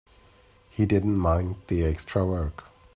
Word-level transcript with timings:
He 0.71 0.87
didn't 0.87 1.19
mind 1.19 1.57
the 1.67 1.83
extra 1.85 2.25
work. 2.25 2.63